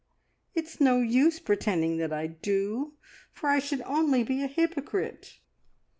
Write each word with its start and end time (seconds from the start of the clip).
It's 0.55 0.81
no 0.81 0.99
use 0.99 1.39
pretending 1.39 1.97
that 1.97 2.11
I 2.11 2.25
do, 2.25 2.95
for 3.31 3.49
I 3.49 3.59
should 3.59 3.81
only 3.83 4.23
be 4.23 4.41
a 4.41 4.47
hypocrite." 4.47 5.37